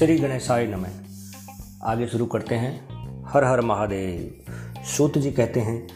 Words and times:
श्री 0.00 0.18
गणेशाय 0.18 0.66
नमः। 0.66 0.88
आगे 1.82 2.06
शुरू 2.06 2.26
करते 2.26 2.54
हैं। 2.54 2.88
हर 3.28 3.44
हर 3.44 3.60
महादेव। 3.60 4.52
सूत 4.84 5.18
जी 5.18 5.30
कहते 5.30 5.60
हैं, 5.60 5.88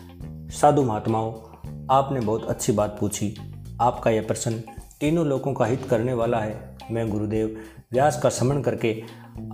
साधु 0.51 0.83
महात्माओं, 0.83 1.33
आपने 1.91 2.21
बहुत 2.21 2.45
अच्छी 2.45 2.73
बात 2.73 2.97
पूछी। 3.01 3.37
आपका 3.81 4.11
यह 4.11 4.27
प्रश्न 4.27 4.53
तीनों 5.01 5.27
लोगों 5.27 5.55
का 5.55 5.65
हित 5.65 5.87
करने 5.91 6.13
वाला 6.13 6.39
है। 6.39 6.79
मैं 6.91 7.11
गुरुदेव 7.11 7.61
व्यास 7.93 8.21
का 8.23 8.31
श्रमण 8.31 8.63
करके 8.63 9.03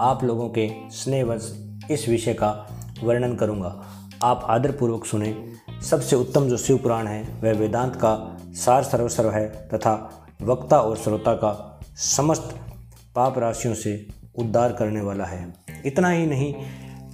आप 0.00 0.24
लोगों 0.24 0.48
के 0.48 0.70
स्नेहवश 0.90 1.72
इस 1.90 2.08
विषय 2.08 2.34
का 2.34 2.66
वर्णन 3.02 3.36
करूँगा। 3.36 3.84
आप 4.22 4.42
आदरपूर्वक 4.44 5.04
सुने। 5.04 5.52
सबसे 5.82 6.16
उत्तम 6.16 6.48
जो 6.48 6.56
शिव 6.56 6.78
पुराण 6.78 7.06
है, 7.06 7.22
वह 7.42 7.52
वेदांत 7.52 7.96
का 7.96 8.38
सार 8.52 8.82
सर्वसर्व 8.82 9.30
है 9.30 9.68
तथा 9.74 10.26
वक्ता 10.42 10.80
और 10.80 10.96
श्रोता 10.96 11.34
का 11.34 11.80
समस्त 11.96 12.56
पाप 13.14 13.38
राशियों 13.38 13.74
से 13.74 14.19
उद्धार 14.38 14.72
करने 14.72 15.00
वाला 15.00 15.24
है। 15.24 15.54
इतना 15.84 16.08
ही 16.08 16.26
नहीं, 16.26 16.54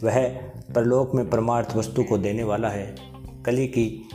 वह 0.05 0.29
परलोक 0.75 1.15
में 1.15 1.31
परमार्थ 1.31 1.77
वस्तु 1.77 2.03
को 2.03 2.19
देने 2.19 2.43
वाला 2.43 2.69
है। 2.69 2.97
कली 3.47 3.67
की 3.67 4.09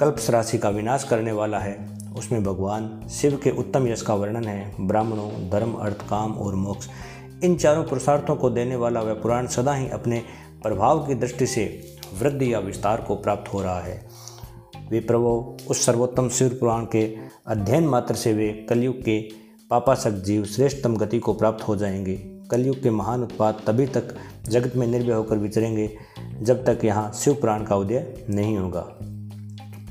कल्प 0.00 0.16
राशि 0.30 0.58
का 0.58 0.68
विनाश 0.68 1.04
करने 1.04 1.32
वाला 1.32 1.58
है। 1.58 1.98
उसमें 2.16 2.44
भगवान 2.44 3.08
शिव 3.10 3.40
के 3.44 3.50
उत्तम 3.50 3.88
यश 3.88 4.02
का 4.02 4.14
वर्णन 4.14 4.44
है। 4.44 4.86
ब्राह्मणों, 4.86 5.50
धर्म, 5.50 5.72
अर्थ, 5.72 6.08
काम 6.10 6.32
और 6.32 6.54
मोक्ष, 6.54 6.88
इन 7.44 7.56
चारों 7.56 7.84
पुरुषार्थों 7.84 8.36
को 8.36 8.50
देने 8.50 8.76
वाला 8.76 9.00
वह 9.00 9.14
पुराण 9.14 9.46
सदा 9.46 9.74
ही 9.74 9.88
अपने 9.88 10.22
प्रभाव 10.62 11.06
की 11.06 11.14
दृष्टि 11.14 11.46
से 11.46 11.82
वृद्धि 12.20 12.54
या 12.54 12.58
विस्तार 12.58 13.00
को 13.00 13.16
प्राप्त 13.16 13.52
हो 13.52 13.62
रहा 13.62 13.80
है। 13.80 14.08
वे 14.90 15.00
प्रभो, 15.00 15.56
उस 15.70 15.86
सर्वोत्तम 15.86 16.28
शिव 16.28 16.48
पुराण 16.48 16.84
के 16.84 17.16
अध्ययन 17.46 17.86
मात्र 17.86 18.14
से 18.14 18.32
वे 18.32 18.66
कलयुग 18.68 19.02
के 19.02 19.47
पापासक 19.70 20.10
जीव 20.10 20.44
श्रेष्ठतम 20.44 20.96
गति 20.96 21.18
को 21.18 21.34
प्राप्त 21.34 21.68
हो 21.68 21.76
जाएँगे। 21.76 22.14
कलयुग 22.50 22.82
के 22.82 22.90
महान 22.90 23.22
उत्पाद 23.22 23.62
तभी 23.66 23.86
तक 23.86 24.14
जगत 24.48 24.76
में 24.76 24.86
निर्भय 24.86 25.12
होकर 25.12 25.38
विचरेंगे, 25.38 25.96
जब 26.42 26.64
तक 26.64 26.84
यहाँ 26.84 27.12
शिव 27.12 27.34
पुराण 27.34 27.64
का 27.64 27.76
उदय 27.76 28.26
नहीं 28.30 28.56
होगा। 28.56 28.98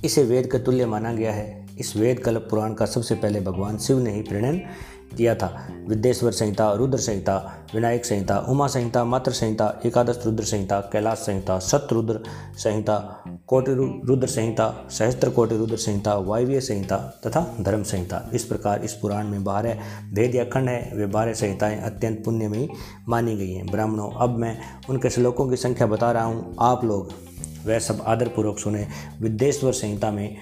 इसे 0.06 0.24
वेद 0.24 0.52
के 0.52 0.60
तुल्य 0.60 0.86
माना 0.86 1.14
गया 1.14 1.34
है। 1.34 1.68
इस 1.80 1.96
वेद 1.96 2.20
कल्प 2.20 2.48
पुराण 2.50 2.74
का 2.74 2.86
सबसे 2.86 3.16
पहले 3.16 3.42
भगवान 3.42 3.78
शिव 3.78 4.00
ने 4.00 4.12
ही 4.12 4.22
प्रणयन 4.22 4.62
किया 5.18 5.36
था। 5.36 5.68
विद्येश्वर 5.88 6.32
संहिता, 6.32 6.72
रुद्र 6.74 6.98
संहिता, 6.98 7.36
विनायक 7.76 8.06
संहिता, 8.06 8.38
उमा 8.40 8.68
संहिता 8.68 9.04
मात्र 9.04 9.32
संहिता, 9.32 9.80
एकादश 9.86 10.22
रुद्र 10.26 10.44
संहिता, 10.44 10.80
कैलाश 10.94 11.18
संहिता 11.18 11.60
सतरुद्र 11.60 12.20
संहिता, 12.58 13.24
कोटि 13.48 13.74
रुद्र 14.06 14.28
संहिता, 14.28 14.88
सहस्त्र 14.90 15.30
कोटि 15.30 15.58
रुद्र 15.58 15.76
संहिता, 15.76 16.16
वायव्य 16.16 16.62
संहिता 16.62 16.98
तथा 16.98 17.56
धर्म 17.62 17.84
संहिता। 17.84 18.30
इस 18.34 18.44
प्रकार 18.44 18.84
इस 18.84 18.94
पुराण 18.94 19.28
में 19.28 19.44
बारह 19.44 19.80
भेद 20.14 20.36
या 20.36 20.44
खंड 20.44 20.70
है। 20.70 20.92
वे 20.94 21.06
बारह 21.06 21.34
संहिताएँ 21.34 21.80
अत्यंत 21.82 22.24
पुण्यमयी 22.26 22.70
मानी 23.10 23.36
गई 23.38 23.52
हैं। 23.52 23.66
ब्राह्मणों, 23.66 24.12
अब 24.12 24.38
मैं 24.38 24.58
उनके 24.90 25.10
श्लोकों 25.10 25.50
की 25.50 25.56
संख्या 25.56 25.88
बता 25.88 26.12
रहा 26.12 26.24
हूँ। 26.24 26.56
आप 26.60 26.84
लोग, 26.84 27.12
वह 27.66 27.80
सब 27.80 28.04
आदरपूर्वक 28.08 28.60
सुने। 28.60 28.88
विद्येश्वर 29.22 29.74
संहिता 29.74 30.12
में 30.12 30.36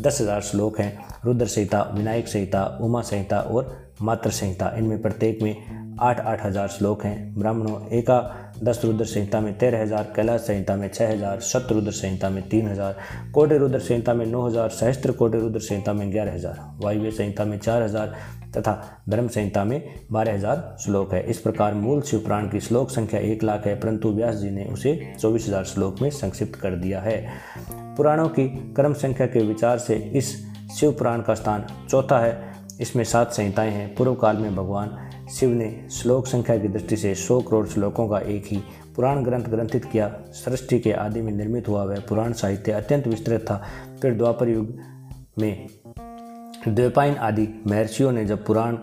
दस 0.00 0.20
हज़ार 0.20 0.40
श्लोक 0.40 0.78
हैं। 0.80 1.04
रुद्र 1.24 1.46
संहिता, 1.46 1.82
विनायक 1.94 2.28
संहिता, 2.28 2.78
उमा 2.80 3.02
संहिता 3.02 3.40
और 3.40 3.91
मात्र 4.02 4.30
संहिता। 4.32 4.74
इनमें 4.78 5.00
प्रत्येक 5.02 5.42
में 5.42 5.80
आठ 6.00 6.20
आठ 6.20 6.44
हज़ार 6.44 6.68
श्लोक 6.68 7.04
हैं। 7.04 7.34
ब्राह्मणों, 7.34 7.80
एका, 7.88 8.18
दस 8.64 8.80
रुद्र 8.84 9.04
संहिता 9.04 9.40
में 9.40 9.56
तेरह 9.58 9.82
हज़ार, 9.82 10.12
कैलाश 10.16 10.40
संहिता 10.40 10.76
में 10.76 10.88
छः 10.88 11.10
हज़ार 11.10 11.40
शतरुद्र 11.42 11.90
संहिता 11.92 12.28
में 12.30 12.42
तीन 12.48 12.68
हज़ार, 12.68 12.96
कोटे 13.34 13.58
रुद्र 13.58 13.78
संहिता 13.80 14.14
में 14.14 14.24
नौ 14.26 14.46
हज़ार, 14.46 14.68
सहस्त्र 14.70 15.12
कोटि 15.12 15.38
रुद्र 15.38 15.60
संहिता 15.60 15.92
में 15.92 16.10
ग्यारह 16.12 16.34
हज़ार, 16.34 16.60
वायव्य 16.80 17.10
संहिता 17.10 17.44
में 17.44 17.58
चार 17.58 17.82
हज़ार 17.82 18.14
तथा 18.56 19.02
धर्म 19.08 19.28
संहिता 19.28 19.64
में 19.64 19.82
बारह 20.12 20.34
हज़ार 20.34 20.76
श्लोक 20.80 21.12
है। 21.14 21.22
इस 21.24 21.38
प्रकार 21.38 21.74
मूल 21.74 22.00
शिवपुराण 22.02 22.48
की 22.48 22.60
श्लोक 22.60 22.90
संख्या 22.90 23.20
एक 23.20 23.42
लाख 23.42 23.66
है, 23.66 23.74
परंतु 23.80 24.10
व्यास 24.10 24.34
जी 24.34 24.50
ने 24.50 24.64
उसे 24.64 24.94
चौबीस 25.20 25.46
हज़ार 25.48 25.64
श्लोक 25.64 26.00
में 26.02 26.08
संक्षिप्त 26.10 26.60
कर 26.60 26.76
दिया 26.76 27.00
है। 27.00 27.16
पुराणों 27.96 28.28
की 28.28 28.46
क्रम 28.76 28.94
संख्या 28.94 29.26
के 29.26 29.42
विचार 29.44 29.78
से 29.78 29.94
इस 30.14 30.36
शिवपुराण 30.72 31.22
का 31.22 31.34
स्थान 31.34 31.66
चौथा 31.90 32.18
है। 32.18 32.51
इसमें 32.82 33.04
सात 33.04 33.32
संहिताएँ 33.32 33.70
हैं। 33.70 33.94
पूर्व 33.94 34.14
काल 34.14 34.36
में 34.36 34.56
भगवान 34.56 35.10
शिव 35.30 35.50
ने 35.50 35.88
श्लोक 35.90 36.26
संख्या 36.26 36.58
की 36.58 36.68
दृष्टि 36.68 36.96
से 36.96 37.14
सौ 37.14 37.40
करोड़ 37.40 37.66
श्लोकों 37.66 38.08
का 38.08 38.18
एक 38.18 38.44
ही 38.46 38.62
पुराण 38.96 39.22
ग्रंथ 39.22 39.44
ग्रंथित 39.44 39.84
किया। 39.84 40.18
सृष्टि 40.30 40.78
के 40.80 40.92
आदि 40.92 41.20
में 41.20 41.32
निर्मित 41.32 41.68
हुआ 41.68 41.84
वह 41.84 42.00
पुराण 42.00 42.32
साहित्य 42.32 42.72
अत्यंत 42.72 43.06
विस्तृत 43.06 43.40
था। 43.40 43.64
फिर 44.02 44.14
द्वापर 44.14 44.48
युग 44.48 44.78
में 45.38 45.66
द्वैपायन 46.68 47.14
आदि 47.14 47.48
महर्षियों 47.66 48.12
ने 48.12 48.24
जब 48.24 48.44
पुराण 48.44 48.76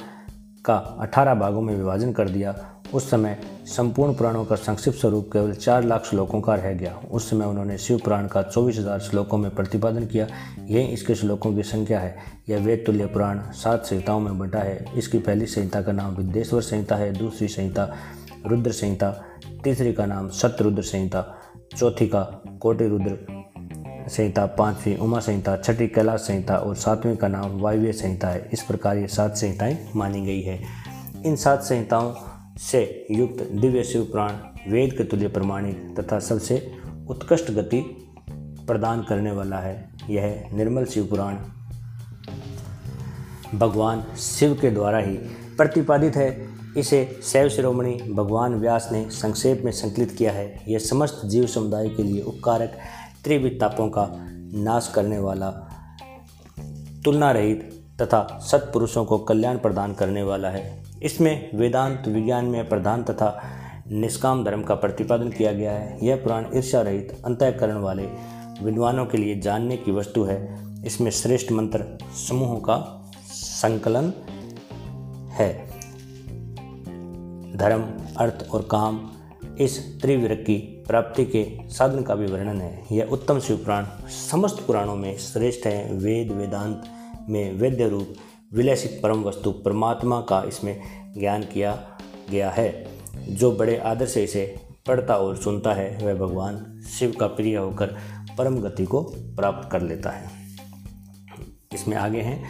का 0.66 0.76
अठारह 0.76 1.36
भागों 1.36 1.62
में 1.62 1.76
विभाजन 1.76 2.12
कर 2.12 2.30
दिया 2.30 2.52
उस 2.94 3.10
समय 3.10 3.38
संपूर्ण 3.68 4.14
पुराणों 4.14 4.44
का 4.46 4.56
संक्षिप्त 4.56 4.98
स्वरूप 4.98 5.30
केवल 5.34 5.54
चार 5.54 5.84
लाख 5.84 6.06
श्लोकों 6.06 6.40
का 6.42 6.56
रह 6.56 6.74
गया। 6.74 6.94
उस 7.12 7.30
समय 7.30 7.46
उन्होंने 7.46 7.78
शिव 7.78 7.98
पुराण 7.98 8.28
का 8.28 8.42
चौबीस 8.42 8.78
हज़ार 8.78 9.00
श्लोकों 9.00 9.38
में 9.38 9.50
प्रतिपादन 9.56 10.06
किया। 10.06 10.28
यही 10.62 10.86
इसके 10.86 11.16
श्लोकों 11.16 11.54
की 11.56 11.64
संख्या 11.64 12.00
है। 12.00 12.16
यह 12.50 12.60
वेद 12.60 12.84
तुल्य 12.86 13.06
पुराण 13.06 13.42
सात 13.54 13.86
संहिताओं 13.86 14.20
में 14.20 14.40
बंटा 14.40 14.60
है। 14.60 14.86
इसकी 14.98 15.20
पहली 15.20 15.46
संहिता 15.46 15.82
का 15.82 15.92
नाम 15.92 16.16
विद्येश्वर 16.16 16.62
संहिता 16.62 16.96
है। 16.96 17.12
दूसरी 17.14 17.48
संहिता 17.48 17.88
रुद्र 18.48 18.72
संहिता। 18.72 19.12
तीसरी 19.64 19.94
का 19.94 20.06
नाम 20.06 20.30
सतरुद्र 20.30 20.82
संहिता। 20.82 21.26
चौथी 21.78 22.08
का 22.08 22.22
कोटि 22.62 22.88
रुद्र 22.88 23.18
संहिता। 24.10 24.46
पांचवी 24.46 24.96
उमा 24.96 25.20
संहिता। 25.20 25.56
छठी 25.58 25.88
कैलाश 25.88 26.20
संहिता। 26.20 26.58
और 26.58 26.76
सातवीं 26.76 27.16
का 27.16 27.28
नाम 27.28 27.60
वायव्य 27.60 27.94
संहिता 27.94 28.28
है। 28.28 28.50
इस 28.54 28.62
प्रकार 28.62 28.98
ये 28.98 29.08
सात 29.08 29.36
संहिताएँ 29.38 29.78
मानी 29.96 30.26
गई 30.26 30.42
है। 30.42 30.60
इन 31.26 31.36
सात 31.36 31.64
संहिताओं 31.64 32.14
से 32.60 33.08
युक्त 33.12 33.44
दिव्य 33.44 33.84
शिव 33.84 34.04
पुराण, 34.04 34.32
वेद 34.72 34.94
के 34.94 35.04
तुल्य 35.04 35.28
प्रमाणित 35.28 35.96
तथा 36.00 36.20
सबसे 36.20 36.72
उत्कृष्ट 37.10 37.52
गति 37.52 38.08
प्रदान 38.68 39.02
करने 39.02 39.32
वाला 39.32 39.58
है, 39.58 39.90
यह 40.10 40.50
निर्मल 40.54 40.86
शिव 40.86 41.06
पुराण। 41.06 41.36
भगवान 43.60 44.04
शिव 44.18 44.54
के 44.54 44.72
द्वारा 44.72 44.98
ही 44.98 45.14
प्रतिपादित 45.58 46.16
है। 46.16 46.50
इसे 46.78 47.20
शैव 47.24 47.50
शिरोमणि 47.50 47.94
भगवान 47.94 48.54
व्यास 48.54 48.90
ने 48.92 49.10
संक्षेप 49.10 49.62
में 49.66 49.72
संकलित 49.72 50.12
किया 50.12 50.32
है। 50.32 50.64
यह 50.68 50.80
समस्त 50.80 51.22
जीव 51.26 51.46
समुदाय 51.48 51.90
के 51.90 52.04
लिए 52.04 52.22
उपकारक 52.22 52.78
त्रिविध 53.24 53.58
तापों 53.60 53.90
का 53.90 54.08
नाश 54.54 54.92
करने 54.96 55.20
वाला 55.20 55.52
तुलना 57.06 57.32
रहित 57.32 57.86
तथा 58.02 58.40
सत्पुरुषों 58.42 59.06
को 59.06 59.18
कल्याण 59.18 59.58
प्रदान 59.58 59.94
करने 59.94 60.24
वाला 60.24 60.50
है। 60.50 60.89
इसमें 61.04 61.58
वेदांत 61.58 62.04
विज्ञान 62.08 62.46
में 62.46 62.70
प्रधान 62.70 63.04
तथा 63.04 63.44
निष्काम 63.92 64.44
धर्म 64.44 64.64
का 64.64 64.76
प्रतिपादन 64.76 65.30
किया 65.30 65.52
गया 65.52 65.72
है। 65.72 66.06
यह 66.06 66.16
पुराण 66.16 66.46
ईर्षा 66.56 66.82
रहित 66.82 67.22
अंतःकरण 67.26 67.76
वाले 67.76 68.08
विद्वानों 68.64 69.06
के 69.06 69.18
लिए 69.18 69.40
जानने 69.40 69.78
की 69.78 69.92
वस्तु 69.92 70.24
है। 70.24 70.70
इसमें 70.86 71.12
श्रेष्ठ 71.12 71.52
मंत्र 71.52 71.98
समूहों 72.30 72.60
का 72.60 73.12
संकलन 73.32 74.14
है। 75.30 75.70
धर्म, 77.58 77.82
अर्थ 78.18 78.48
और 78.52 78.68
काम 78.72 79.12
इस 79.60 80.02
त्रिविर 80.02 80.34
की 80.36 80.84
प्राप्ति 80.88 81.26
के 81.26 81.70
साधन 81.70 82.02
का 82.02 82.16
भी 82.16 82.26
वर्णन 82.26 82.62
है। 82.62 82.84
यह 82.92 83.04
उत्तम 83.04 83.40
शिव 83.40 83.58
पुराण 83.58 83.86
समस्त 84.30 84.64
पुराणों 84.68 84.96
में 84.96 85.18
श्रेष्ठ 85.18 85.68
है। 85.68 85.94
वेद, 85.94 86.32
वेदांत 86.32 86.84
में 87.30 87.54
वेद्य 87.54 87.90
रूप 87.90 88.08
विलसित 88.54 89.00
परम 89.04 89.24
वस्तु 89.24 89.52
परमात्मा 89.52 90.22
का 90.22 90.44
इसमें 90.44 90.82
ज्ञान 91.18 91.44
किया 91.44 92.00
गया 92.30 92.50
है। 92.50 92.88
जो 93.30 93.52
बड़े 93.52 93.78
आदर 93.78 94.06
से 94.06 94.24
इसे 94.24 94.56
पढ़ता 94.88 95.18
और 95.18 95.38
सुनता 95.38 95.74
है, 95.74 95.98
वह 96.06 96.14
भगवान 96.14 96.82
शिव 97.00 97.14
का 97.20 97.28
प्रिय 97.28 97.56
होकर 97.56 97.98
परम 98.38 98.58
गति 98.58 98.86
को 98.86 99.02
प्राप्त 99.18 99.72
कर 99.72 99.82
लेता 99.82 100.10
है। 100.10 100.30
इसमें 101.74 101.98
आगे 101.98 102.22
हैं, 102.22 102.44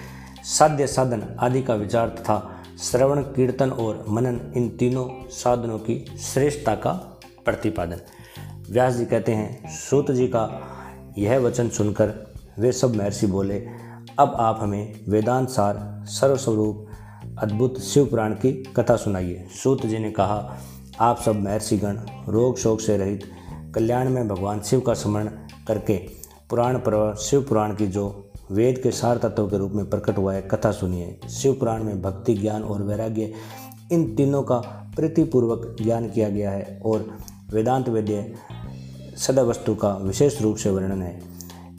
साध्य 0.43 0.87
साधन 0.87 1.35
आदि 1.39 1.61
का 1.61 1.75
विचार 1.75 2.09
तथा 2.09 2.63
श्रवण, 2.81 3.21
कीर्तन 3.21 3.71
और 3.71 4.05
मनन, 4.09 4.53
इन 4.55 4.69
तीनों 4.69 5.29
साधनों 5.29 5.79
की 5.79 6.05
श्रेष्ठता 6.19 6.75
का 6.75 6.91
प्रतिपादन। 7.45 8.01
व्यास 8.69 8.93
जी 8.93 9.05
कहते 9.05 9.31
हैं 9.31 9.75
सूत 9.75 10.11
जी 10.11 10.27
का 10.27 10.61
यह 11.17 11.39
वचन 11.39 11.69
सुनकर 11.69 12.33
वे 12.59 12.71
सब 12.71 12.95
महर्षि 12.95 13.27
बोले 13.27 13.88
अब 14.19 14.33
आप 14.39 14.57
हमें 14.61 14.99
वेदांत 15.09 15.49
सार 15.49 15.77
सर्वस्वरूप 16.05 16.87
अद्भुत 17.39 17.79
शिव 17.79 18.05
पुराण 18.05 18.33
की 18.33 18.51
कथा 18.75 18.95
सुनाइए। 18.95 19.47
सूत 19.63 19.85
जी 19.85 19.99
ने 19.99 20.11
कहा, 20.11 20.57
आप 20.99 21.21
सब 21.21 21.35
महर्षिगण 21.35 21.99
रोग 22.27 22.57
शोक 22.57 22.81
से 22.81 22.97
रहित 22.97 23.23
कल्याण 23.75 24.09
में 24.09 24.27
भगवान 24.27 24.59
शिव 24.59 24.79
का 24.79 24.93
स्मरण 24.93 25.27
करके 25.67 25.97
पुराण 26.49 26.77
पर्व, 26.77 27.15
शिव 27.15 27.41
पुराण 27.41 27.75
की 27.75 27.87
जो 27.87 28.31
वेद 28.51 28.79
के 28.83 28.91
सार 28.91 29.17
तत्व 29.17 29.47
के 29.47 29.57
रूप 29.57 29.71
में 29.71 29.89
प्रकट 29.89 30.17
हुआ 30.17 30.33
है, 30.33 30.41
कथा 30.41 30.71
सुनिए। 30.71 31.19
शिव 31.29 31.53
पुराण 31.53 31.83
में 31.83 32.01
भक्ति, 32.01 32.33
ज्ञान 32.33 32.63
और 32.63 32.83
वैराग्य 32.83 33.33
इन 33.91 34.15
तीनों 34.15 34.43
का 34.43 34.59
प्रीतिपूर्वक 34.95 35.75
ज्ञान 35.81 36.09
किया 36.09 36.29
गया 36.29 36.51
है 36.51 36.81
और 36.85 37.09
वेदांत 37.53 37.89
वेद्य 37.89 38.33
सदा 39.17 39.41
वस्तु 39.41 39.75
का 39.75 39.93
विशेष 39.95 40.41
रूप 40.41 40.57
से 40.57 40.69
वर्णन 40.69 41.01
है। 41.01 41.21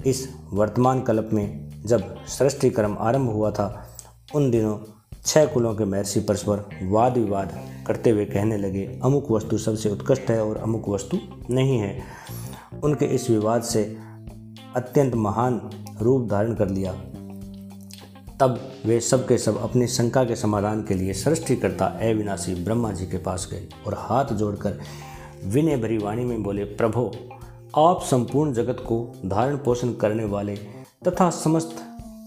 इस 0.06 0.28
वर्तमान 0.52 1.02
कल्प 1.02 1.30
में 1.32 1.69
जब 1.86 2.24
सृष्टि 2.26 2.70
कर्म 2.70 2.96
आरंभ 3.00 3.30
हुआ 3.30 3.50
था, 3.50 3.86
उन 4.34 4.50
दिनों 4.50 4.78
छह 5.26 5.46
कुलों 5.46 5.74
के 5.74 5.84
महर्षि 5.84 6.20
परस्पर 6.20 6.64
वाद 6.82 7.18
विवाद 7.18 7.60
करते 7.86 8.10
हुए 8.10 8.24
कहने 8.24 8.56
लगे, 8.56 9.00
अमुक 9.04 9.30
वस्तु 9.30 9.58
सबसे 9.58 9.90
उत्कृष्ट 9.90 10.30
है 10.30 10.44
और 10.44 10.56
अमुक 10.56 10.88
वस्तु 10.88 11.18
नहीं 11.50 11.78
है। 11.78 12.02
उनके 12.84 13.04
इस 13.04 13.30
विवाद 13.30 13.62
से 13.62 13.96
अत्यंत 14.76 15.14
महान 15.14 15.70
रूप 16.02 16.28
धारण 16.28 16.54
कर 16.54 16.68
लिया। 16.68 16.92
तब 18.40 18.72
वे 18.86 19.00
सब 19.00 19.28
के 19.28 19.38
सब 19.38 19.58
अपनी 19.58 19.86
शंका 19.86 20.24
के 20.24 20.36
समाधान 20.36 20.82
के 20.82 20.94
लिए 20.94 21.12
सृष्टिकर्ता 21.12 21.86
अविनाशी 21.86 22.54
ब्रह्मा 22.54 22.92
जी 22.92 23.06
के 23.06 23.18
पास 23.18 23.48
गए 23.50 23.68
और 23.86 23.94
हाथ 23.98 24.24
जोड़कर 24.24 24.78
विनय 25.44 25.76
भरी 25.76 25.98
वाणी 25.98 26.24
में 26.24 26.42
बोले, 26.42 26.64
प्रभो, 26.64 27.12
आप 27.76 28.02
संपूर्ण 28.02 28.52
जगत 28.52 28.76
को 28.80 29.14
धारण 29.26 29.56
पोषण 29.56 29.92
करने 29.92 30.24
वाले 30.24 30.79
तथा 31.06 31.30
समस्त 31.30 31.76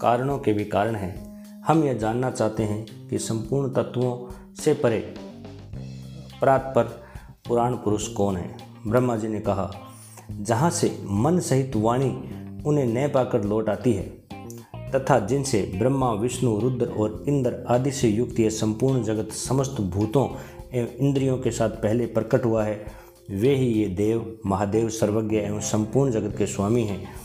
कारणों 0.00 0.38
के 0.38 0.52
भी 0.52 0.64
कारण 0.64 0.94
हैं। 0.94 1.44
हम 1.62 1.84
यह 1.84 1.92
जानना 1.92 2.30
चाहते 2.30 2.62
हैं 2.62 3.08
कि 3.08 3.18
संपूर्ण 3.18 3.72
तत्वों 3.72 4.34
से 4.54 4.74
परे 4.74 5.14
प्रातपर 6.40 6.82
पुराण 7.48 7.74
पुरुष 7.74 8.08
कौन 8.08 8.36
है? 8.36 8.56
ब्रह्मा 8.86 9.16
जी 9.16 9.28
ने 9.28 9.40
कहा, 9.40 9.70
जहाँ 10.40 10.70
से 10.70 10.98
मन 11.04 11.38
सहित 11.38 11.76
वाणी 11.76 12.10
उन्हें 12.66 12.86
न 12.86 13.08
पाकर 13.08 13.44
लौट 13.44 13.68
आती 13.68 13.92
है, 13.92 14.02
तथा 14.94 15.18
जिनसे 15.18 15.72
ब्रह्मा, 15.78 16.12
विष्णु, 16.12 16.58
रुद्र 16.60 16.86
और 16.86 17.24
इंद्र 17.28 17.64
आदि 17.68 17.90
से 17.90 18.08
युक्त 18.08 18.40
यह 18.40 18.50
संपूर्ण 18.50 19.02
जगत 19.02 19.32
समस्त 19.32 19.80
भूतों 19.80 20.28
एवं 20.74 20.88
इंद्रियों 20.88 21.38
के 21.38 21.50
साथ 21.50 21.70
पहले 21.70 22.06
प्रकट 22.06 22.44
हुआ 22.44 22.64
है, 22.64 22.86
वे 23.30 23.54
ही 23.54 23.66
ये 23.66 23.88
देव, 23.88 24.38
महादेव, 24.46 24.88
सर्वज्ञ 24.88 25.36
एवं 25.36 25.60
संपूर्ण 25.60 26.10
जगत 26.10 26.38
के 26.38 26.46
स्वामी 26.46 26.84
हैं। 26.84 27.23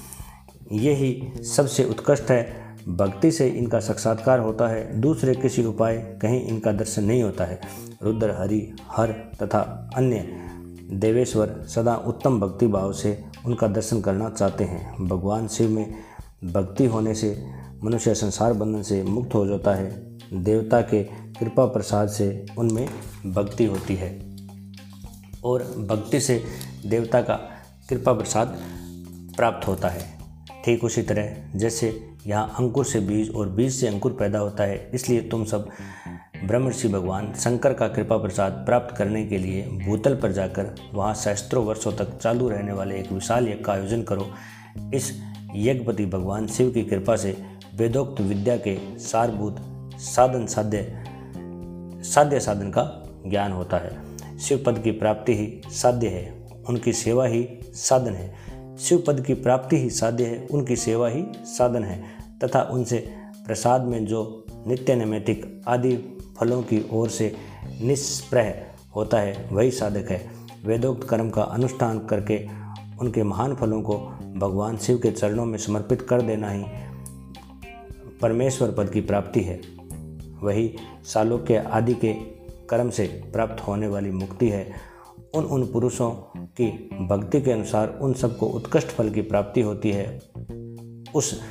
यही 0.71 1.31
सबसे 1.43 1.85
उत्कृष्ट 1.85 2.23
है। 2.23 2.69
भक्ति 2.89 3.31
से 3.31 3.47
इनका 3.47 3.79
साक्षात्कार 3.79 4.39
होता 4.39 4.67
है। 4.67 5.01
दूसरे 5.01 5.35
किसी 5.35 5.65
उपाय 5.65 5.97
कहीं 6.21 6.45
इनका 6.45 6.71
दर्शन 6.71 7.03
नहीं 7.03 7.23
होता 7.23 7.45
है। 7.45 7.61
रुद्र, 8.03 8.31
हरि, 8.31 8.71
हर 8.91 9.11
तथा 9.11 9.89
अन्य 9.95 10.27
देवेश्वर 10.91 11.65
सदा 11.67 11.95
उत्तम 11.95 12.39
भक्ति 12.39 12.67
भाव 12.67 12.93
से 12.93 13.23
उनका 13.45 13.67
दर्शन 13.67 14.01
करना 14.01 14.29
चाहते 14.29 14.63
हैं। 14.63 15.07
भगवान 15.07 15.47
शिव 15.47 15.69
में 15.69 15.95
भक्ति 16.43 16.85
होने 16.85 17.15
से 17.15 17.45
मनुष्य 17.83 18.15
संसार 18.15 18.53
बंधन 18.53 18.81
से 18.81 19.03
मुक्त 19.03 19.33
हो 19.33 19.47
जाता 19.47 19.73
है। 19.75 20.17
देवता 20.33 20.81
के 20.81 21.03
कृपा 21.39 21.65
प्रसाद 21.65 22.09
से 22.09 22.45
उनमें 22.57 22.89
भक्ति 23.25 23.65
होती 23.65 23.95
है। 23.95 24.37
और 25.43 25.63
भक्ति 25.63 26.19
से 26.19 26.43
देवता 26.85 27.21
का 27.21 27.35
कृपा 27.89 28.13
प्रसाद 28.13 28.57
प्राप्त 29.35 29.67
होता 29.67 29.87
है। 29.87 30.18
ठीक 30.65 30.83
उसी 30.83 31.01
तरह, 31.01 31.35
जैसे 31.55 31.87
यहाँ 32.27 32.55
अंकुर 32.59 32.85
से 32.85 32.99
बीज 32.99 33.29
और 33.31 33.49
बीज 33.49 33.73
से 33.73 33.87
अंकुर 33.87 34.11
पैदा 34.11 34.39
होता 34.39 34.63
है, 34.63 34.89
इसलिए 34.93 35.21
तुम 35.21 35.43
सब 35.45 35.69
ब्रह्मर्षि 36.43 36.87
भगवान 36.87 37.33
शंकर 37.33 37.73
का 37.73 37.87
कृपा 37.87 38.17
प्रसाद 38.17 38.51
प्राप्त 38.65 38.95
करने 38.97 39.25
के 39.25 39.37
लिए 39.37 39.63
भूतल 39.85 40.15
पर 40.15 40.31
जाकर 40.31 40.73
वहाँ 40.93 41.13
सहस्त्रों 41.13 41.65
वर्षों 41.65 41.91
तक 41.91 42.17
चालू 42.17 42.49
रहने 42.49 42.73
वाले 42.73 42.99
एक 42.99 43.11
विशाल 43.11 43.47
यज्ञ 43.47 43.63
का 43.63 43.73
आयोजन 43.73 44.03
करो। 44.03 44.27
इस 44.93 45.11
यज्ञपति 45.55 46.05
भगवान 46.05 46.47
शिव 46.47 46.69
की 46.71 46.83
कृपा 46.83 47.15
से 47.15 47.35
वेदोक्त 47.75 48.21
विद्या 48.21 48.57
के 48.57 48.77
सारभूत 48.99 49.57
साधन 49.99 50.45
साध्य 50.45 50.85
साध्य 52.05 52.39
साधन 52.39 52.69
का 52.69 52.83
ज्ञान 53.27 53.51
होता 53.51 53.77
है। 53.77 54.37
शिव 54.39 54.63
पद 54.65 54.79
की 54.79 54.91
प्राप्ति 54.91 55.35
ही 55.35 55.71
साध्य 55.71 56.07
है, 56.07 56.33
उनकी 56.69 56.93
सेवा 56.93 57.25
ही 57.25 57.47
साधन 57.75 58.13
है। 58.13 58.33
शिव 58.79 59.03
पद 59.07 59.21
की 59.21 59.33
प्राप्ति 59.33 59.77
ही 59.77 59.89
साध्य 59.89 60.25
है, 60.25 60.47
उनकी 60.51 60.75
सेवा 60.75 61.09
ही 61.09 61.25
साधन 61.43 61.83
है, 61.83 62.03
तथा 62.43 62.61
उनसे 62.61 63.13
प्रसाद 63.45 63.81
में 63.81 64.05
जो 64.05 64.45
नित्य 64.67 64.95
नैमितिक 64.95 65.61
आदि 65.67 65.97
फलों 66.39 66.61
की 66.61 66.85
ओर 66.91 67.09
से 67.09 67.35
निष्प्रह 67.81 68.53
होता 68.95 69.19
है, 69.19 69.49
वही 69.51 69.71
साधक 69.71 70.11
है। 70.11 70.29
वेदोक्त 70.65 71.07
कर्म 71.07 71.29
का 71.29 71.41
अनुष्ठान 71.41 71.99
करके 71.99 72.47
उनके 73.01 73.23
महान 73.23 73.55
फलों 73.55 73.81
को 73.81 73.97
भगवान 74.37 74.77
शिव 74.77 74.97
के 74.97 75.11
चरणों 75.11 75.45
में 75.45 75.57
समर्पित 75.57 76.01
कर 76.01 76.21
देना 76.21 76.51
ही 76.51 76.63
परमेश्वर 78.21 78.71
पद 78.71 78.89
की 78.89 79.01
प्राप्ति 79.01 79.41
है। 79.41 79.61
वही 80.43 80.75
सालोक्य 81.03 81.57
आदि 81.57 81.93
के 81.93 82.13
कर्म 82.69 82.89
से 82.89 83.03
प्राप्त 83.33 83.67
होने 83.67 83.87
वाली 83.87 84.11
मुक्ति 84.11 84.49
है 84.49 84.88
उन 85.35 85.43
उन 85.43 85.65
पुरुषों 85.65 86.11
की 86.37 86.89
भक्ति 87.09 87.41
के 87.41 87.51
अनुसार 87.51 87.99
उन 88.01 88.13
सबको 88.13 88.45
उत्कृष्ट 88.45 88.87
फल 88.87 89.09
की 89.09 89.21
प्राप्ति 89.21 89.61
होती 89.61 89.91
है। 89.91 90.21
उस 91.15 91.41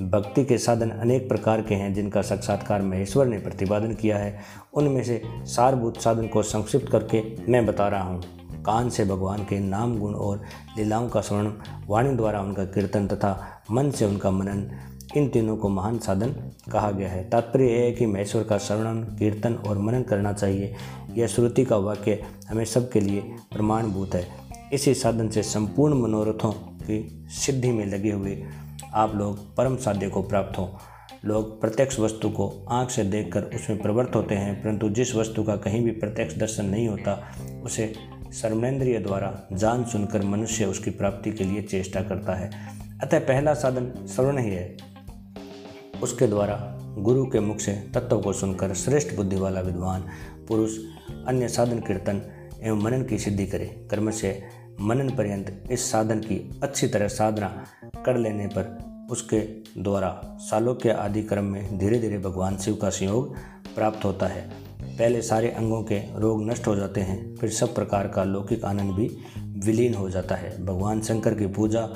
भक्ति 0.00 0.44
के 0.44 0.58
साधन 0.58 0.90
अनेक 0.90 1.28
प्रकार 1.28 1.62
के 1.62 1.74
हैं, 1.74 1.94
जिनका 1.94 2.22
साक्षात्कार 2.22 2.82
महेश्वर 2.82 3.26
ने 3.26 3.38
प्रतिपादन 3.38 3.94
किया 3.94 4.18
है। 4.18 4.38
उनमें 4.74 5.04
से 5.04 5.22
सारभूत 5.42 6.00
साधन 6.00 6.26
को 6.26 6.42
संक्षिप्त 6.42 6.88
करके 6.88 7.52
मैं 7.52 7.66
बता 7.66 7.88
रहा 7.88 8.02
हूँ। 8.02 8.22
कान 8.62 8.88
से 8.90 9.04
भगवान 9.04 9.38
के 9.38 9.60
नाम, 9.60 9.98
गुण 9.98 10.14
और 10.14 10.42
लीलाओं 10.78 11.08
का 11.08 11.20
स्मरण, 11.20 11.52
वाणी 11.88 12.10
द्वारा 12.10 12.40
उनका 12.40 12.64
कीर्तन 12.64 13.06
तथा 13.06 13.62
मन 13.70 13.90
से 13.90 14.04
उनका 14.04 14.30
मनन 14.30 14.70
इन 15.16 15.28
तीनों 15.28 15.56
को 15.56 15.68
महान 15.68 15.98
साधन 15.98 16.28
कहा 16.72 16.90
गया 16.90 17.08
है। 17.08 17.30
तात्पर्य 17.30 17.64
यह 17.64 17.80
है 17.80 17.92
कि 17.92 18.06
महेश्वर 18.06 18.42
का 18.42 18.58
श्रवण 18.58 19.02
कीर्तन 19.02 19.54
और 19.54 19.78
मनन 19.78 20.02
करना 20.02 20.32
चाहिए। 20.32 20.74
यह 21.14 21.26
श्रुति 21.26 21.64
का 21.64 21.76
वाक्य 21.76 22.24
हमें 22.48 22.64
सबके 22.64 23.00
लिए 23.00 23.20
प्रमाणभूत 23.52 24.14
है। 24.14 24.28
इसी 24.72 24.94
साधन 24.94 25.28
से 25.28 25.42
संपूर्ण 25.42 25.94
मनोरथों 25.94 26.52
की 26.52 27.24
सिद्धि 27.28 27.70
में 27.70 27.86
लगे 27.86 28.10
हुए 28.10 28.42
आप 28.94 29.14
लोग 29.14 29.56
परम 29.56 29.76
साध्य 29.76 30.08
को 30.08 30.22
प्राप्त 30.22 30.58
हों। 30.58 30.68
लोग 31.24 31.60
प्रत्यक्ष 31.60 31.98
वस्तु 31.98 32.30
को 32.30 32.66
आँख 32.68 32.90
से 32.90 33.04
देखकर 33.04 33.42
उसमें 33.42 33.82
प्रवृत्त 33.82 34.16
होते 34.16 34.34
हैं, 34.34 34.62
परंतु 34.62 34.88
जिस 34.88 35.14
वस्तु 35.14 35.42
का 35.42 35.56
कहीं 35.56 35.84
भी 35.84 35.90
प्रत्यक्ष 35.90 36.36
दर्शन 36.36 36.64
नहीं 36.64 36.88
होता, 36.88 37.32
उसे 37.64 37.94
सर्वेंद्रिय 38.30 38.98
द्वारा 38.98 39.48
जान 39.52 39.84
सुनकर 39.84 40.22
मनुष्य 40.22 40.64
उसकी 40.64 40.90
प्राप्ति 40.90 41.32
के 41.32 41.44
लिए 41.44 41.62
चेष्टा 41.62 42.00
करता 42.00 42.34
है। 42.34 42.50
अतः 43.02 43.18
पहला 43.18 43.54
साधन 43.54 44.06
श्रवण 44.06 44.38
ही 44.38 44.50
है। 44.50 44.91
उसके 46.02 46.26
द्वारा 46.26 46.78
गुरु 46.98 47.24
के 47.26 47.40
मुख 47.40 47.58
से 47.58 47.72
तत्व 47.94 48.20
को 48.20 48.32
सुनकर 48.32 48.74
श्रेष्ठ 48.74 49.14
बुद्धि 49.16 49.36
वाला 49.36 49.60
विद्वान, 49.60 50.04
पुरुष, 50.48 50.76
अन्य 51.26 51.48
साधन 51.48 51.78
कीर्तन 51.78 52.22
एवं 52.62 52.82
मनन 52.82 53.04
की 53.04 53.18
सिद्धि 53.18 53.46
करे। 53.46 53.66
कर्म 53.90 54.10
से 54.10 54.42
मनन 54.80 55.10
पर्यंत 55.10 55.68
इस 55.70 55.90
साधन 55.90 56.18
की 56.18 56.60
अच्छी 56.62 56.86
तरह 56.86 57.08
साधना 57.08 57.64
कर 58.06 58.16
लेने 58.16 58.46
पर 58.46 58.92
उसके 59.10 59.40
द्वारा 59.82 60.36
सालोक्य 60.40 60.90
आदि 60.90 61.22
क्रम 61.22 61.44
में 61.44 61.78
धीरे 61.78 61.98
धीरे 61.98 62.18
भगवान 62.18 62.56
शिव 62.56 62.74
का 62.74 62.90
संयोग 62.90 63.34
प्राप्त 63.74 64.04
होता 64.04 64.26
है। 64.26 64.50
पहले 64.82 65.22
सारे 65.22 65.50
अंगों 65.50 65.82
के 65.82 65.98
रोग 66.20 66.50
नष्ट 66.50 66.66
हो 66.66 66.76
जाते 66.76 67.00
हैं, 67.00 67.36
फिर 67.36 67.50
सब 67.50 67.74
प्रकार 67.74 68.08
का 68.08 68.24
लौकिक 68.24 68.64
आनंद 68.64 68.90
भी 68.90 69.10
विलीन 69.66 69.94
हो 69.94 70.10
जाता 70.10 70.34
है। 70.34 70.64
भगवान 70.64 71.00
शंकर 71.00 71.34
की 71.34 71.46
पूजा 71.46 71.88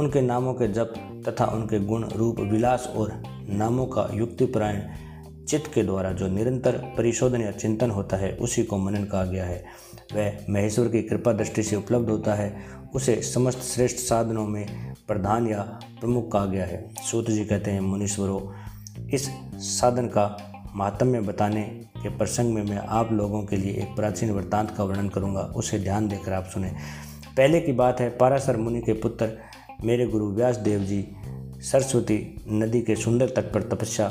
उनके 0.00 0.20
नामों 0.20 0.54
के 0.54 0.68
जप 0.68 0.94
तथा 1.28 1.44
उनके 1.44 1.80
गुण 1.80 2.08
रूप 2.08 2.40
विलास 2.40 2.92
और 2.96 3.22
नामों 3.48 3.86
का 3.86 4.08
युक्तिपरायण 4.14 4.82
चित्त 5.44 5.74
के 5.74 5.82
द्वारा 5.82 6.12
जो 6.12 6.28
निरंतर 6.28 6.72
परिशोधन 6.72 7.40
या 7.40 7.50
चिंतन 7.50 7.90
होता 7.90 8.16
है, 8.16 8.32
उसी 8.32 8.62
को 8.62 8.78
मनन 8.78 9.04
कहा 9.04 9.24
गया 9.24 9.44
है। 9.44 9.64
वह 10.14 10.32
महेश्वर 10.50 10.88
की 10.88 11.02
कृपा 11.02 11.32
दृष्टि 11.32 11.62
से 11.62 11.76
उपलब्ध 11.76 12.10
होता 12.10 12.34
है। 12.34 12.64
उसे 12.94 13.22
समस्त 13.22 13.58
श्रेष्ठ 13.58 13.96
साधनों 13.96 14.46
में 14.46 14.94
प्रधान 15.08 15.46
या 15.46 15.62
प्रमुख 16.00 16.32
कहा 16.32 16.46
गया 16.46 16.64
है। 16.64 16.94
सूत 17.10 17.30
जी 17.30 17.44
कहते 17.44 17.70
हैं, 17.70 17.80
मुनीश्वरों, 17.80 18.40
इस 19.08 19.30
साधन 19.56 20.06
का 20.06 20.52
महात्म्य 20.76 21.20
बताने 21.20 21.62
के 22.02 22.08
प्रसंग 22.08 22.54
में 22.54 22.62
मैं 22.62 22.78
आप 22.78 23.12
लोगों 23.12 23.42
के 23.42 23.56
लिए 23.56 23.72
एक 23.72 23.96
प्राचीन 23.96 24.30
वृत्तांत 24.30 24.70
का 24.70 24.84
वर्णन 24.84 25.08
करूँगा। 25.08 25.40
उसे 25.40 25.78
ध्यान 25.78 26.08
देकर 26.08 26.32
आप 26.32 26.44
सुने। 26.44 26.72
पहले 27.36 27.60
की 27.60 27.72
बात 27.72 28.00
है 28.00 28.10
पारासर 28.10 28.56
मुनि 28.56 28.80
के 28.80 28.92
पुत्र 28.92 29.49
मेरे 29.84 30.06
गुरु 30.06 30.26
व्यास 30.26 30.56
देव 30.56 30.80
जी 30.80 31.08
सरस्वती 31.58 32.44
नदी 32.48 32.82
के 32.82 32.96
सुंदर 32.96 33.28
तट 33.28 33.52
पर 33.52 33.62
तपस्या 33.62 34.08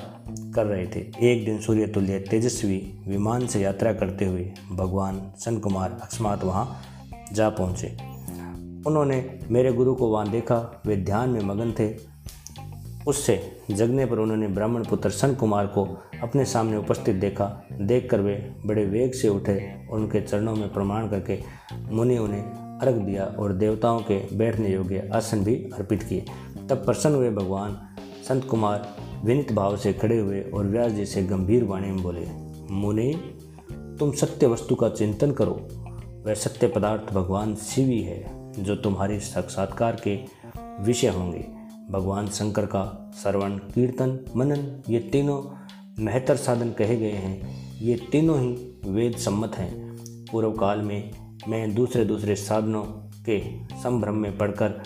कर 0.56 0.66
रहे 0.66 0.88
थे। 0.88 1.32
एक 1.32 1.46
दिन 1.46 1.60
सूर्य 1.62 1.88
तुल्य 1.88 2.20
तेजस्वी 2.20 3.00
विमान 3.08 3.48
से 3.48 3.62
यात्रा 3.62 3.94
करते 3.94 4.26
हुए 4.26 4.52
भगवान 4.72 5.32
सन 5.38 5.58
कुमार 5.58 6.00
अकस्मात 6.02 6.44
वहाँ 6.44 6.82
जा 7.34 7.50
पहुँचे। 7.50 7.88
उन्होंने 8.90 9.40
मेरे 9.52 9.74
गुरु 9.74 9.96
को 9.96 10.08
वहाँ 10.08 10.30
देखा। 10.30 10.82
वे 10.86 10.98
ध्यान 10.98 11.30
में 11.30 11.42
मगन 11.42 11.72
थे। 11.72 11.96
उससे 13.08 13.52
जगने 13.72 14.06
पर 14.06 14.20
उन्होंने 14.20 14.48
ब्राह्मण 14.48 14.84
पुत्र 14.84 15.10
सन 15.10 15.36
कुमार 15.36 15.68
को 15.68 15.98
अपने 16.24 16.46
सामने 16.46 16.78
उपस्थित 16.78 17.16
देखा। 17.16 17.68
देखकर 17.82 18.22
वे 18.22 18.56
बड़े 18.66 18.86
वेग 18.86 19.14
से 19.14 19.30
उठे। 19.30 19.88
और 19.92 20.00
उनके 20.00 20.22
चरणों 20.22 20.56
में 20.56 20.74
प्रमाण 20.74 21.08
करके 21.08 21.40
मुनि 21.92 22.18
उन्हें 22.18 22.69
अर्घ 22.81 22.95
दिया 22.95 23.25
और 23.25 23.53
देवताओं 23.53 24.00
के 24.00 24.38
बैठने 24.38 24.69
योग्य 24.69 25.09
आसन 25.13 25.43
भी 25.43 25.55
अर्पित 25.55 26.03
किए। 26.03 26.25
तब 26.69 26.75
प्रसन्न 26.75 27.15
हुए 27.15 27.29
भगवान 27.29 27.77
संत 28.29 28.45
कुमार 28.45 28.95
विनित 29.25 29.51
भाव 29.51 29.77
से 29.77 29.93
खड़े 29.93 30.19
हुए 30.19 30.41
और 30.41 30.65
व्यास 30.65 30.91
जी 30.91 31.05
से 31.05 31.24
गंभीर 31.24 31.63
वाणी 31.63 31.88
में 31.88 32.01
बोले, 32.01 32.27
मुनि, 32.71 33.13
तुम 34.00 34.12
सत्य 34.12 34.48
वस्तु 34.48 34.75
का 34.75 34.89
चिंतन 34.89 35.31
करो। 35.31 35.67
वह 36.25 36.33
सत्य 36.33 36.67
पदार्थ 36.67 37.13
भगवान 37.13 37.55
शिव 37.55 37.88
ही 37.88 38.01
है 38.01 38.53
जो 38.63 38.75
तुम्हारे 38.75 39.19
साक्षात्कार 39.19 40.01
के 40.07 40.19
विषय 40.83 41.07
होंगे। 41.07 41.45
भगवान 41.91 42.27
शंकर 42.27 42.65
का 42.65 43.12
श्रवण 43.21 43.51
कीर्तन, 43.51 44.25
मनन, 44.36 44.83
ये 44.89 45.00
तीनों 45.00 45.41
महतर 46.03 46.36
साधन 46.36 46.71
कहे 46.71 46.95
गए 46.95 47.12
हैं। 47.12 47.59
ये 47.81 47.95
तीनों 48.12 48.39
ही 48.41 48.81
वेद 48.88 49.17
सम्मत 49.17 49.55
हैं। 49.55 49.98
पूर्व 50.31 50.51
काल 50.51 50.79
में 50.79 51.12
मैं 51.48 51.74
दूसरे 51.75 52.03
दूसरे 52.05 52.36
साधनों 52.36 52.84
के 53.25 53.39
संभ्रम 53.74 54.15
में 54.15 54.38
पढ़कर 54.38 54.81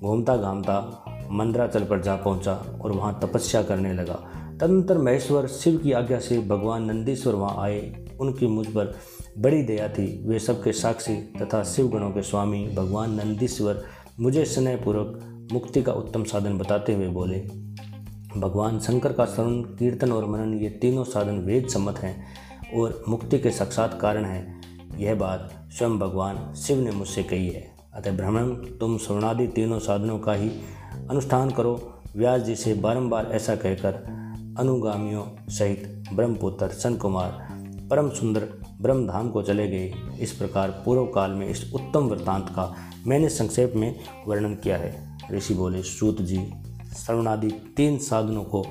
घूमता 0.00 0.36
घामता 0.36 1.04
मंदराचल 1.30 1.84
पर 1.84 2.02
जा 2.02 2.16
पहुँचा 2.16 2.54
और 2.82 2.92
वहाँ 2.92 3.18
तपस्या 3.22 3.62
करने 3.62 3.92
लगा। 3.92 4.14
तदनंतर 4.60 4.98
महेश्वर 4.98 5.46
शिव 5.46 5.78
की 5.78 5.92
आज्ञा 5.92 6.18
से 6.18 6.38
भगवान 6.38 6.84
नंदीश्वर 6.84 7.34
वहाँ 7.34 7.62
आए। 7.62 8.06
उनकी 8.20 8.46
मुझ 8.46 8.66
पर 8.66 8.94
बड़ी 9.38 9.62
दया 9.62 9.88
थी। 9.88 10.06
वे 10.28 10.38
सबके 10.38 10.72
साक्षी 10.72 11.16
तथा 11.16 11.62
शिव 11.64 11.88
गणों 11.88 12.10
के 12.10 12.22
स्वामी 12.22 12.66
भगवान 12.66 13.14
नंदीश्वर 13.14 13.82
मुझे 14.20 14.44
स्नेहपूर्वक 14.44 15.48
मुक्ति 15.52 15.82
का 15.82 15.92
उत्तम 15.92 16.24
साधन 16.24 16.58
बताते 16.58 16.94
हुए 16.94 17.08
बोले, 17.08 17.40
भगवान 18.36 18.78
शंकर 18.80 19.12
का 19.12 19.24
श्रवण 19.24 19.60
कीर्तन 19.74 20.12
और 20.12 20.26
मनन 20.26 20.54
ये 20.54 20.68
तीनों 20.70 21.04
साधन 21.04 21.38
वेद 21.38 21.68
सम्मत 21.68 21.98
हैं 21.98 22.16
और 22.76 23.02
मुक्ति 23.08 23.38
के 23.38 23.50
साक्षात 23.50 23.98
कारण 24.02 24.24
हैं। 24.24 24.62
यह 24.98 25.14
बात 25.14 25.52
स्वयं 25.78 25.98
भगवान 25.98 26.54
शिव 26.54 26.80
ने 26.80 26.90
मुझसे 26.90 27.22
कही 27.22 27.48
है। 27.48 27.74
अतः 27.94 28.16
ब्राह्मण, 28.16 28.48
तुम 28.48 28.98
स्वर्णादि 28.98 29.46
तीनों 29.46 29.78
साधनों 29.78 30.18
का 30.18 30.32
ही 30.32 30.48
अनुष्ठान 31.10 31.50
करो। 31.50 32.02
व्यास 32.16 32.42
जी 32.42 32.54
से 32.54 32.74
बारंबार 32.74 33.26
ऐसा 33.26 33.56
कहकर 33.56 33.94
अनुगामियों 34.58 35.22
सहित 35.48 36.04
ब्रह्मपुत्र 36.12 36.68
सन 36.68 36.96
कुमार 36.96 37.48
परम 37.90 38.10
सुंदर 38.10 38.48
ब्रह्मधाम 38.80 39.30
को 39.30 39.42
चले 39.42 39.68
गए। 39.68 39.92
इस 40.20 40.32
प्रकार 40.32 40.82
पूर्व 40.84 41.06
काल 41.06 41.30
में 41.30 41.48
इस 41.48 41.72
उत्तम 41.74 42.00
वृत्तांत 42.00 42.48
का 42.48 42.74
मैंने 43.06 43.28
संक्षेप 43.28 43.72
में 43.76 44.00
वर्णन 44.26 44.54
किया 44.54 44.76
है। 44.76 45.18
ऋषि 45.32 45.54
बोले, 45.54 45.82
सूत 45.82 46.22
जी 46.22 46.52
श्रवणादि 46.96 47.50
तीन 47.76 47.98
साधनों 47.98 48.44
को 48.44 48.66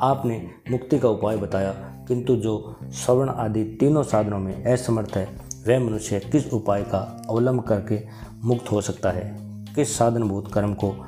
आपने 0.00 0.50
मुक्ति 0.70 0.98
का 0.98 1.08
उपाय 1.08 1.36
बताया। 1.36 1.72
किंतु 2.08 2.36
जो 2.36 2.76
श्रवण 2.92 3.28
आदि 3.28 3.64
तीनों 3.64 4.02
साधनों 4.02 4.38
में 4.38 4.64
असमर्थ 4.64 5.16
है 5.16 5.47
वह 5.66 5.78
मनुष्य 5.78 6.20
किस 6.20 6.52
उपाय 6.52 6.82
का 6.82 7.22
अवलंब 7.30 7.62
करके 7.62 8.06
मुक्त 8.44 8.72
हो 8.72 8.80
सकता 8.80 9.10
है? 9.10 9.36
किस 9.74 9.98
साधनभूत 9.98 10.52
कर्म 10.52 10.74
को 10.74 11.06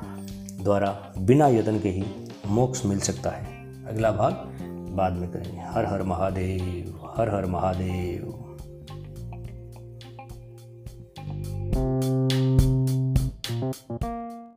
द्वारा 0.63 1.13
बिना 1.17 1.47
यत्न 1.47 1.79
के 1.79 1.89
ही 1.89 2.03
मोक्ष 2.47 2.85
मिल 2.85 2.99
सकता 2.99 3.29
है? 3.29 3.45
अगला 3.85 4.11
भाग 4.11 4.33
बाद 4.95 5.13
में 5.13 5.31
करेंगे। 5.31 5.61
हर 5.61 5.85
हर 5.85 6.03
महादेव, 6.03 7.13
हर 7.17 7.35
हर 7.35 7.45
महादेव। 7.45 8.37